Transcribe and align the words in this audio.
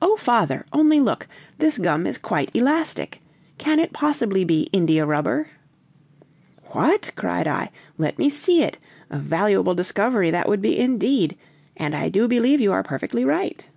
"Oh, 0.00 0.16
father, 0.16 0.64
only 0.72 0.98
look! 0.98 1.28
this 1.58 1.76
gum 1.76 2.06
is 2.06 2.16
quite 2.16 2.50
elastic! 2.54 3.20
Can 3.58 3.78
it 3.80 3.92
possibly 3.92 4.44
be 4.44 4.70
india 4.72 5.04
rubber?" 5.04 5.48
"What!" 6.70 7.10
cried 7.16 7.46
I; 7.46 7.70
"let 7.98 8.18
me 8.18 8.30
see 8.30 8.62
it! 8.62 8.78
a 9.10 9.18
valuable 9.18 9.74
discovery 9.74 10.30
that 10.30 10.48
would 10.48 10.62
be, 10.62 10.78
indeed; 10.78 11.36
and 11.76 11.94
I 11.94 12.08
do 12.08 12.26
believe 12.28 12.62
you 12.62 12.72
are 12.72 12.82
perfectly 12.82 13.26
right!" 13.26 13.68